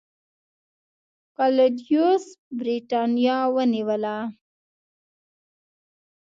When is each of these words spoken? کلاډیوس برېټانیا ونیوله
کلاډیوس 1.35 2.25
برېټانیا 2.57 3.37
ونیوله 3.55 4.17